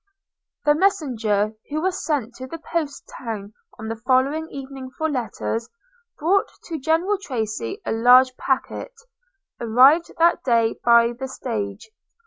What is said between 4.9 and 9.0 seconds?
for letters, brought to General Tracy a large pacquet,